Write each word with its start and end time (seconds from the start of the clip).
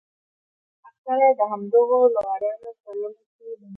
اکثره 0.87 1.25
يې 1.29 1.33
د 1.39 1.41
همدغو 1.51 1.99
لغړیانو 2.13 2.69
په 2.81 2.89
لومه 2.99 3.21
کې 3.35 3.43
بندېږي. 3.47 3.67